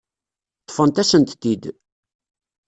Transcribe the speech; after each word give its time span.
Ṭṭfent-asent-t-id. 0.63 1.63